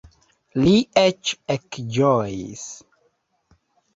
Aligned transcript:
Li 0.61 0.71
eĉ 1.01 1.33
ekĝojis. 1.55 2.63